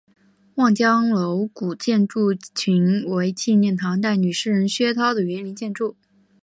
[0.55, 5.95] 望江楼古建筑群为纪念唐代女诗人薛涛的园林建筑。